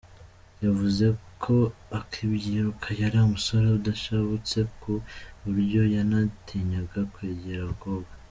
Yavuze 0.63 1.05
ko 1.43 1.55
akibyiruka 1.99 2.87
yari 3.01 3.17
umusore 3.21 3.65
udashabutse 3.77 4.57
ku 4.81 4.93
buryo 5.43 5.81
yanatinyaga 5.95 7.01
kwegera 7.13 7.61
abakobwa. 7.65 8.13